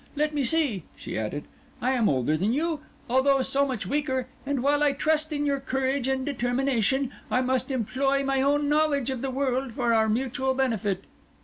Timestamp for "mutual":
10.09-10.55